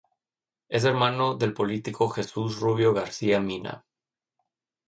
Es 0.67 0.83
hermano 0.83 1.35
del 1.35 1.53
político 1.53 2.09
Jesús 2.09 2.57
Rubio 2.59 2.91
García-Mina. 2.91 3.85